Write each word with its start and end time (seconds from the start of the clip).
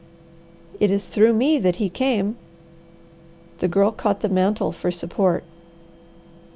"It 0.79 0.89
is 0.89 1.05
through 1.05 1.33
me 1.33 1.59
that 1.59 1.75
he 1.75 1.87
came." 1.87 2.35
The 3.59 3.67
Girl 3.67 3.91
caught 3.91 4.21
the 4.21 4.29
mantel 4.29 4.71
for 4.71 4.89
support. 4.89 5.43